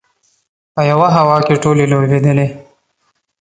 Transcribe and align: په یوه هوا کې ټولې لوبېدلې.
په 0.73 0.81
یوه 0.91 1.07
هوا 1.17 1.37
کې 1.45 1.61
ټولې 1.63 1.85
لوبېدلې. 1.91 2.47